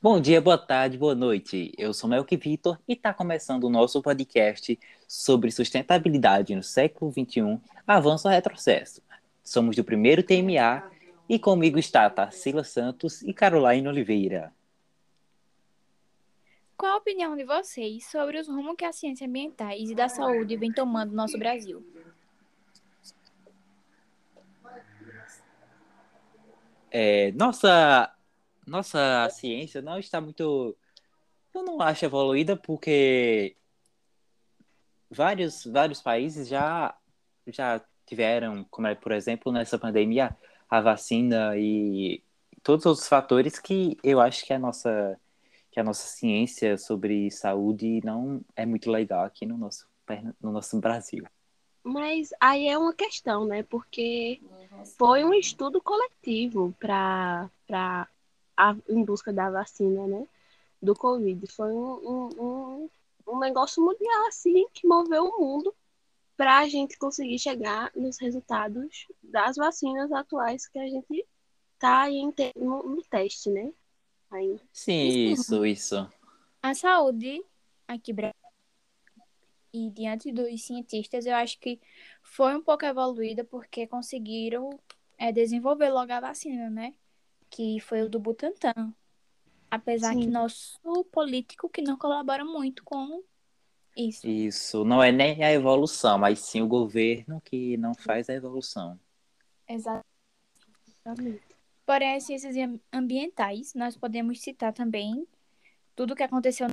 Bom 0.00 0.20
dia, 0.20 0.42
boa 0.42 0.58
tarde, 0.58 0.98
boa 0.98 1.14
noite. 1.14 1.72
Eu 1.78 1.94
sou 1.94 2.08
Melk 2.08 2.36
Vitor 2.36 2.78
e 2.86 2.92
está 2.92 3.14
começando 3.14 3.64
o 3.64 3.70
nosso 3.70 4.02
podcast 4.02 4.78
sobre 5.08 5.50
sustentabilidade 5.50 6.54
no 6.54 6.62
século 6.62 7.10
XXI, 7.10 7.58
avanço 7.86 8.28
ou 8.28 8.34
retrocesso. 8.34 9.00
Somos 9.42 9.74
do 9.74 9.82
primeiro 9.82 10.22
TMA 10.22 10.90
e 11.26 11.38
comigo 11.38 11.78
está 11.78 12.10
Tarsila 12.10 12.62
Santos 12.62 13.22
e 13.22 13.32
Caroline 13.32 13.88
Oliveira. 13.88 14.52
Qual 16.76 16.92
a 16.92 16.98
opinião 16.98 17.34
de 17.34 17.44
vocês 17.44 18.04
sobre 18.04 18.38
os 18.38 18.46
rumos 18.46 18.76
que 18.76 18.84
a 18.84 18.92
ciência 18.92 19.26
ambientais 19.26 19.88
e 19.88 19.94
da 19.94 20.10
saúde 20.10 20.58
vem 20.58 20.70
tomando 20.70 21.08
no 21.08 21.16
nosso 21.16 21.38
Brasil? 21.38 21.82
É, 26.90 27.32
nossa, 27.32 28.14
nossa 28.66 29.28
ciência 29.30 29.80
não 29.80 29.98
está 29.98 30.20
muito. 30.20 30.76
Eu 31.54 31.62
não 31.62 31.80
acho 31.80 32.04
evoluída 32.04 32.56
porque 32.56 33.56
vários, 35.10 35.64
vários 35.64 36.02
países 36.02 36.48
já, 36.48 36.94
já 37.46 37.80
tiveram, 38.04 38.64
como 38.70 38.86
é, 38.86 38.94
por 38.94 39.12
exemplo, 39.12 39.52
nessa 39.52 39.78
pandemia, 39.78 40.36
a 40.68 40.80
vacina 40.80 41.56
e 41.56 42.22
todos 42.62 42.84
os 42.84 42.86
outros 42.86 43.08
fatores 43.08 43.58
que 43.58 43.96
eu 44.02 44.20
acho 44.20 44.44
que 44.44 44.52
a 44.52 44.58
nossa 44.58 45.18
que 45.70 45.80
a 45.80 45.84
nossa 45.84 46.06
ciência 46.06 46.78
sobre 46.78 47.30
saúde 47.30 48.00
não 48.02 48.40
é 48.56 48.64
muito 48.64 48.90
legal 48.90 49.24
aqui 49.24 49.44
no 49.44 49.58
nosso 49.58 49.86
no 50.40 50.50
nosso 50.52 50.78
Brasil. 50.80 51.24
Mas 51.82 52.30
aí 52.40 52.66
é 52.66 52.76
uma 52.76 52.92
questão, 52.92 53.44
né? 53.44 53.62
Porque 53.62 54.40
foi 54.96 55.22
um 55.22 55.34
estudo 55.34 55.80
coletivo 55.80 56.74
para 56.80 57.48
em 58.88 59.04
busca 59.04 59.32
da 59.32 59.50
vacina, 59.50 60.06
né? 60.06 60.26
Do 60.80 60.94
Covid. 60.94 61.46
Foi 61.46 61.72
um, 61.72 62.28
um, 62.38 62.90
um 63.26 63.38
negócio 63.38 63.82
mundial, 63.82 64.26
assim, 64.26 64.66
que 64.72 64.86
moveu 64.86 65.24
o 65.24 65.40
mundo 65.40 65.74
para 66.36 66.58
a 66.58 66.68
gente 66.68 66.98
conseguir 66.98 67.38
chegar 67.38 67.90
nos 67.94 68.18
resultados 68.18 69.06
das 69.22 69.56
vacinas 69.56 70.12
atuais 70.12 70.68
que 70.68 70.78
a 70.78 70.86
gente 70.86 71.26
tá 71.78 72.02
aí 72.02 72.22
no, 72.56 72.82
no 72.82 73.02
teste, 73.02 73.50
né? 73.50 73.72
Ainda. 74.30 74.60
Sim, 74.72 75.32
isso, 75.32 75.64
isso. 75.64 76.08
A 76.62 76.74
saúde 76.74 77.42
aqui 77.86 78.12
e 79.72 79.90
diante 79.90 80.32
dos 80.32 80.62
cientistas, 80.62 81.26
eu 81.26 81.34
acho 81.34 81.58
que 81.58 81.78
foi 82.22 82.56
um 82.56 82.62
pouco 82.62 82.84
evoluída 82.84 83.44
porque 83.44 83.86
conseguiram 83.86 84.70
é, 85.18 85.30
desenvolver 85.30 85.90
logo 85.90 86.12
a 86.12 86.20
vacina, 86.20 86.70
né? 86.70 86.94
Que 87.50 87.80
foi 87.80 88.02
o 88.02 88.08
do 88.08 88.18
Butantan. 88.18 88.94
Apesar 89.70 90.14
Sim. 90.14 90.20
que 90.20 90.26
nosso 90.26 91.04
político 91.10 91.68
que 91.68 91.82
não 91.82 91.96
colabora 91.96 92.44
muito 92.44 92.84
com 92.84 93.22
isso. 93.96 94.26
Isso, 94.26 94.84
não 94.84 95.02
é 95.02 95.10
nem 95.10 95.42
a 95.42 95.52
evolução, 95.52 96.18
mas 96.18 96.40
sim 96.40 96.60
o 96.60 96.68
governo 96.68 97.40
que 97.40 97.76
não 97.78 97.94
faz 97.94 98.28
a 98.28 98.34
evolução. 98.34 99.00
Exatamente. 99.66 100.04
Porém, 101.84 102.16
as 102.16 102.24
ciências 102.24 102.54
ambientais, 102.92 103.72
nós 103.74 103.96
podemos 103.96 104.40
citar 104.40 104.72
também 104.72 105.26
tudo 105.94 106.12
o 106.12 106.16
que 106.16 106.22
aconteceu 106.22 106.68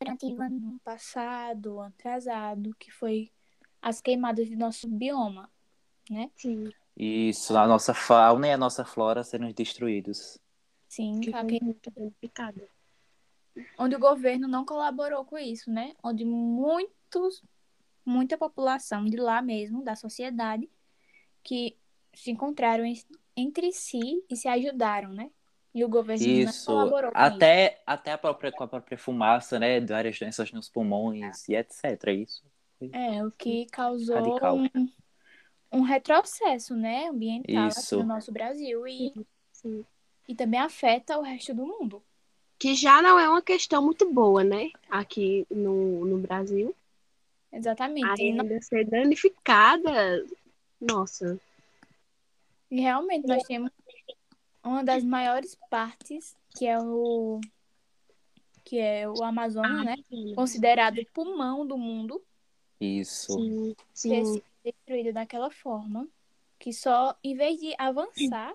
no 0.00 0.78
passado, 0.80 1.80
atrasado, 1.80 2.74
que 2.78 2.90
foi 2.90 3.30
as 3.80 4.00
queimadas 4.00 4.48
do 4.48 4.56
nosso 4.56 4.88
bioma, 4.88 5.50
né? 6.10 6.30
Sim. 6.36 6.70
Isso, 6.98 7.56
a 7.56 7.66
nossa 7.66 7.94
fauna 7.94 8.48
e 8.48 8.52
a 8.52 8.58
nossa 8.58 8.84
flora 8.84 9.22
sendo 9.22 9.52
destruídos. 9.54 10.38
Sim, 10.88 11.20
que 11.20 11.30
danificada 11.30 12.68
onde 13.76 13.96
o 13.96 13.98
governo 13.98 14.46
não 14.46 14.64
colaborou 14.64 15.24
com 15.24 15.38
isso, 15.38 15.70
né? 15.70 15.94
Onde 16.02 16.24
muitos, 16.24 17.42
muita 18.04 18.36
população 18.36 19.04
de 19.04 19.16
lá 19.16 19.42
mesmo, 19.42 19.82
da 19.82 19.96
sociedade, 19.96 20.68
que 21.42 21.76
se 22.14 22.30
encontraram 22.30 22.84
entre 23.36 23.72
si 23.72 24.24
e 24.28 24.36
se 24.36 24.48
ajudaram, 24.48 25.12
né? 25.12 25.30
E 25.74 25.84
o 25.84 25.88
governo 25.88 26.24
isso. 26.24 26.70
não 26.70 26.76
colaborou 26.76 27.12
com 27.12 27.18
até, 27.18 27.72
isso. 27.72 27.82
Até 27.86 28.12
a 28.12 28.18
própria, 28.18 28.50
com 28.50 28.64
a 28.64 28.68
própria 28.68 28.98
fumaça, 28.98 29.58
né? 29.58 29.80
De 29.80 29.92
várias 29.92 30.18
doenças 30.18 30.50
nos 30.52 30.68
pulmões 30.68 31.48
e 31.48 31.54
etc. 31.54 32.02
Isso. 32.08 32.42
É, 32.92 33.24
o 33.24 33.30
que 33.32 33.66
causou 33.66 34.16
um, 34.54 34.88
um, 35.72 35.82
retrocesso, 35.82 36.74
né? 36.76 37.08
Ambiental 37.08 37.68
aqui 37.68 37.94
no 37.96 38.04
nosso 38.04 38.32
Brasil 38.32 38.86
e, 38.86 39.12
Sim. 39.52 39.84
e 40.26 40.34
também 40.34 40.60
afeta 40.60 41.18
o 41.18 41.22
resto 41.22 41.54
do 41.54 41.66
mundo 41.66 42.02
que 42.58 42.74
já 42.74 43.00
não 43.00 43.18
é 43.18 43.28
uma 43.28 43.40
questão 43.40 43.82
muito 43.82 44.12
boa, 44.12 44.42
né? 44.42 44.70
Aqui 44.90 45.46
no, 45.48 46.04
no 46.04 46.18
Brasil. 46.18 46.74
Exatamente. 47.52 48.20
Ainda 48.20 48.42
não... 48.42 48.60
ser 48.60 48.84
danificada, 48.84 50.26
nossa. 50.80 51.40
E 52.70 52.80
realmente 52.80 53.26
nós 53.26 53.44
temos 53.44 53.70
uma 54.62 54.82
das 54.82 55.04
maiores 55.04 55.56
partes, 55.70 56.36
que 56.56 56.66
é 56.66 56.78
o 56.78 57.40
que 58.64 58.78
é 58.78 59.08
o 59.08 59.22
Amazonas, 59.22 59.84
né? 59.84 59.96
Considerado 60.34 61.00
pulmão 61.14 61.66
do 61.66 61.78
mundo. 61.78 62.20
Isso. 62.78 63.32
Sim, 63.32 63.76
sim. 63.94 64.42
Destruído 64.72 65.12
daquela 65.12 65.50
forma 65.50 66.08
que 66.58 66.72
só, 66.72 67.16
em 67.22 67.36
vez 67.36 67.60
de 67.60 67.74
avançar, 67.78 68.54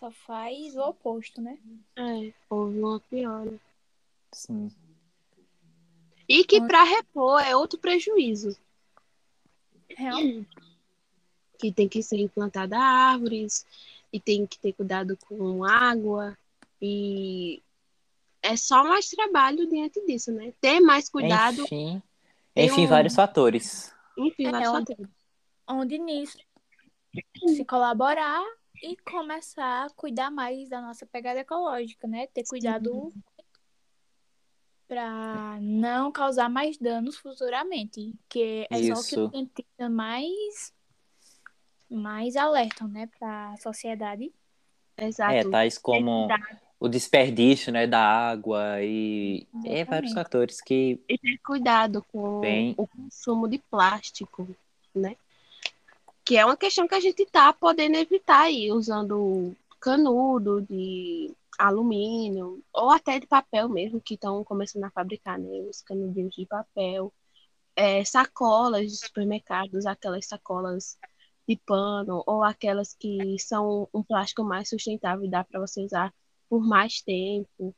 só 0.00 0.10
faz 0.10 0.76
o 0.76 0.80
oposto, 0.80 1.40
né? 1.40 1.58
É, 1.96 2.32
houve 2.50 2.78
uma 2.80 3.00
piora. 3.00 3.54
Sim. 4.32 4.70
E 6.28 6.44
que 6.44 6.60
para 6.66 6.82
repor 6.82 7.40
é 7.40 7.54
outro 7.54 7.78
prejuízo. 7.78 8.56
Realmente. 9.88 10.48
Que 11.58 11.70
tem 11.70 11.88
que 11.88 12.02
ser 12.02 12.18
implantada 12.18 12.76
árvores, 12.78 13.64
e 14.12 14.20
tem 14.20 14.46
que 14.46 14.58
ter 14.58 14.72
cuidado 14.72 15.16
com 15.28 15.64
água, 15.64 16.36
e 16.80 17.62
é 18.42 18.56
só 18.56 18.84
mais 18.84 19.08
trabalho 19.08 19.68
diante 19.68 20.04
disso, 20.06 20.32
né? 20.32 20.52
Ter 20.60 20.80
mais 20.80 21.08
cuidado. 21.08 21.62
Enfim, 21.62 22.02
enfim 22.54 22.84
um... 22.84 22.88
vários 22.88 23.14
fatores. 23.14 23.94
Enfim, 24.16 24.46
é, 24.46 24.70
onde. 24.70 24.96
Onde 25.68 25.98
nisso, 25.98 26.38
se 27.46 27.64
colaborar, 27.64 28.44
e 28.82 28.96
começar 28.96 29.86
a 29.86 29.90
cuidar 29.90 30.30
mais 30.30 30.68
da 30.68 30.80
nossa 30.80 31.06
pegada 31.06 31.40
ecológica, 31.40 32.06
né? 32.06 32.26
Ter 32.28 32.44
cuidado 32.44 33.12
para 34.86 35.58
não 35.60 36.12
causar 36.12 36.48
mais 36.48 36.78
danos 36.78 37.16
futuramente, 37.16 38.14
que 38.28 38.66
é 38.70 38.78
Isso. 38.78 38.94
só 38.94 39.00
o 39.00 39.04
que 39.04 39.20
os 39.20 39.30
cientistas 39.30 39.90
mais 39.90 40.76
mais 41.88 42.36
alertam, 42.36 42.88
né, 42.88 43.08
para 43.18 43.52
a 43.52 43.56
sociedade. 43.58 44.32
Exato. 44.96 45.34
É, 45.34 45.50
tais 45.50 45.78
como 45.78 46.26
o 46.78 46.88
desperdício, 46.88 47.72
né, 47.72 47.86
da 47.86 48.00
água 48.00 48.82
e 48.82 49.46
é, 49.64 49.84
vários 49.84 50.12
fatores 50.12 50.60
que 50.60 51.00
e 51.08 51.18
ter 51.18 51.38
cuidado 51.38 52.04
com 52.12 52.40
Bem... 52.40 52.74
o 52.76 52.86
consumo 52.86 53.48
de 53.48 53.58
plástico, 53.58 54.46
né? 54.94 55.16
Que 56.24 56.36
é 56.36 56.44
uma 56.44 56.56
questão 56.56 56.86
que 56.86 56.94
a 56.94 57.00
gente 57.00 57.22
está 57.22 57.52
podendo 57.52 57.96
evitar 57.96 58.42
aí, 58.42 58.70
usando 58.72 59.56
canudo 59.80 60.60
de 60.60 61.32
alumínio, 61.58 62.62
ou 62.72 62.90
até 62.90 63.18
de 63.18 63.26
papel 63.26 63.68
mesmo, 63.68 64.00
que 64.00 64.14
estão 64.14 64.44
começando 64.44 64.84
a 64.84 64.90
fabricar, 64.90 65.38
né? 65.38 65.60
Os 65.70 65.80
canudinhos 65.82 66.34
de 66.34 66.44
papel. 66.44 67.12
É, 67.74 68.04
sacolas 68.04 68.90
de 68.90 68.96
supermercados, 68.96 69.86
aquelas 69.86 70.26
sacolas 70.26 70.98
de 71.46 71.56
pano, 71.56 72.22
ou 72.26 72.42
aquelas 72.42 72.94
que 72.94 73.38
são 73.38 73.88
um 73.94 74.02
plástico 74.02 74.42
mais 74.42 74.68
sustentável 74.68 75.24
e 75.24 75.30
dá 75.30 75.44
para 75.44 75.60
você 75.60 75.82
usar 75.82 76.12
por 76.48 76.66
mais 76.66 77.00
tempo. 77.00 77.74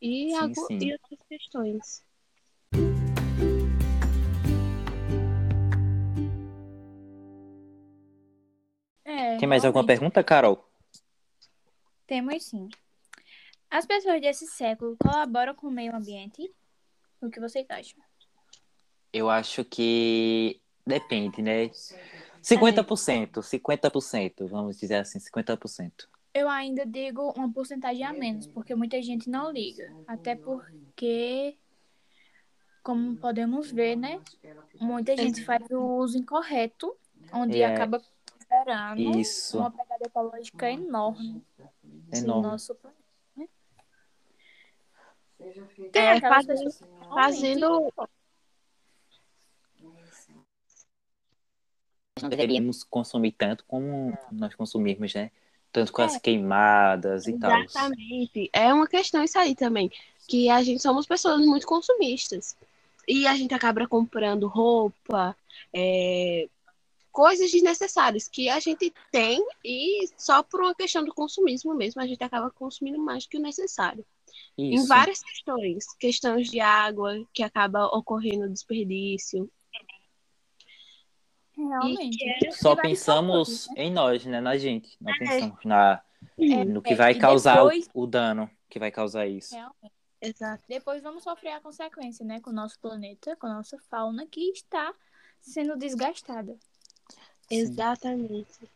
E, 0.00 0.30
sim, 0.30 0.54
sim. 0.54 0.78
e 0.78 0.92
outras 0.92 1.20
questões. 1.28 2.02
É, 9.04 9.36
Tem 9.36 9.48
mais 9.48 9.64
alguma 9.64 9.84
pergunta, 9.84 10.24
Carol? 10.24 10.66
Temos 12.06 12.44
sim. 12.44 12.68
As 13.68 13.86
pessoas 13.86 14.20
desse 14.20 14.46
século 14.46 14.96
colaboram 14.98 15.54
com 15.54 15.68
o 15.68 15.70
meio 15.70 15.94
ambiente? 15.94 16.52
O 17.20 17.30
que 17.30 17.38
vocês 17.38 17.66
acham? 17.68 18.02
Eu 19.12 19.28
acho 19.28 19.64
que 19.64 20.60
depende, 20.86 21.42
né? 21.42 21.70
50%, 22.42 23.42
50%, 23.42 24.48
vamos 24.48 24.78
dizer 24.78 24.96
assim, 24.96 25.18
50%. 25.18 26.08
Eu 26.32 26.48
ainda 26.48 26.86
digo 26.86 27.32
uma 27.36 27.52
porcentagem 27.52 28.04
a 28.04 28.12
menos, 28.12 28.46
porque 28.46 28.74
muita 28.74 29.00
gente 29.02 29.28
não 29.28 29.50
liga. 29.50 29.92
Até 30.06 30.36
porque, 30.36 31.58
como 32.82 33.16
podemos 33.16 33.72
ver, 33.72 33.96
né? 33.96 34.20
Muita 34.80 35.16
gente 35.16 35.44
faz 35.44 35.68
o 35.70 35.80
uso 35.98 36.16
incorreto, 36.18 36.96
onde 37.32 37.60
é. 37.60 37.66
acaba 37.66 38.00
gerando 38.48 39.18
Isso. 39.18 39.58
uma 39.58 39.70
pegada 39.70 40.04
ecológica 40.06 40.70
enorme. 40.70 41.44
Enorme. 42.12 42.42
nosso 42.42 42.74
planeta. 42.76 43.00
Né? 43.36 43.48
É, 45.94 46.20
fazendo- 46.20 46.70
Fazendo. 47.12 47.92
Não 52.22 52.28
deveríamos 52.28 52.84
consumir 52.84 53.32
tanto 53.32 53.64
como 53.64 54.16
nós 54.30 54.54
consumimos, 54.54 55.14
né? 55.14 55.30
Tanto 55.72 55.92
com 55.92 56.02
as 56.02 56.16
É. 56.16 56.20
queimadas 56.20 57.26
e 57.26 57.38
tal. 57.38 57.60
Exatamente. 57.62 58.50
É 58.52 58.72
uma 58.72 58.86
questão 58.86 59.22
isso 59.22 59.38
aí 59.38 59.54
também. 59.54 59.90
Que 60.28 60.48
a 60.48 60.62
gente 60.62 60.82
somos 60.82 61.06
pessoas 61.06 61.44
muito 61.44 61.66
consumistas. 61.66 62.56
E 63.06 63.26
a 63.26 63.34
gente 63.36 63.54
acaba 63.54 63.86
comprando 63.86 64.46
roupa, 64.46 65.36
é, 65.72 66.48
coisas 67.10 67.50
desnecessárias 67.50 68.28
que 68.28 68.48
a 68.48 68.60
gente 68.60 68.92
tem 69.10 69.44
e 69.64 70.08
só 70.16 70.42
por 70.42 70.60
uma 70.60 70.74
questão 70.74 71.04
do 71.04 71.12
consumismo 71.12 71.74
mesmo, 71.74 72.00
a 72.00 72.06
gente 72.06 72.22
acaba 72.22 72.50
consumindo 72.50 72.98
mais 72.98 73.26
que 73.26 73.36
o 73.36 73.40
necessário. 73.40 74.04
Em 74.56 74.74
Isso. 74.74 74.86
várias 74.86 75.22
questões. 75.22 75.86
Questões 75.98 76.48
de 76.48 76.60
água, 76.60 77.24
que 77.32 77.42
acaba 77.42 77.86
ocorrendo 77.86 78.48
desperdício. 78.48 79.50
Realmente. 81.70 82.16
Que 82.18 82.46
é- 82.48 82.50
Só 82.50 82.74
pensamos 82.74 83.68
né? 83.68 83.84
em 83.84 83.92
nós, 83.92 84.24
né? 84.26 84.40
Na 84.40 84.56
gente. 84.56 84.96
Não 85.00 85.12
É. 85.12 85.18
pensamos 85.18 85.64
na, 85.64 86.02
É, 86.38 86.64
no 86.64 86.82
que 86.82 86.92
é, 86.92 86.96
vai 86.96 87.12
e 87.12 87.18
causar 87.18 87.54
depois- 87.56 87.88
o, 87.94 88.02
o 88.02 88.06
dano 88.06 88.50
que 88.68 88.78
vai 88.78 88.90
causar 88.90 89.26
isso. 89.26 89.54
Realmente. 89.54 89.92
Exato. 90.22 90.62
Depois 90.68 91.02
vamos 91.02 91.22
sofrer 91.22 91.52
a 91.52 91.60
consequência, 91.60 92.24
né? 92.26 92.40
Com 92.40 92.50
o 92.50 92.52
nosso 92.52 92.78
planeta, 92.78 93.34
com 93.36 93.46
a 93.46 93.54
nossa 93.54 93.78
fauna 93.90 94.26
que 94.26 94.50
está 94.50 94.92
sendo 95.40 95.76
desgastada. 95.78 96.52
Sim. 97.48 97.56
Exatamente. 97.56 98.68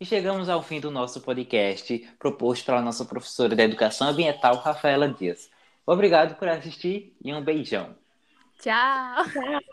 E 0.00 0.04
chegamos 0.04 0.48
ao 0.48 0.62
fim 0.62 0.80
do 0.80 0.90
nosso 0.90 1.20
podcast, 1.20 1.98
proposto 2.18 2.64
pela 2.66 2.82
nossa 2.82 3.04
professora 3.04 3.54
de 3.54 3.62
Educação 3.62 4.08
Ambiental, 4.08 4.56
Rafaela 4.56 5.08
Dias. 5.08 5.48
Obrigado 5.86 6.36
por 6.36 6.48
assistir 6.48 7.16
e 7.24 7.32
um 7.32 7.42
beijão. 7.42 7.96
Tchau! 8.58 9.24
Tchau. 9.32 9.72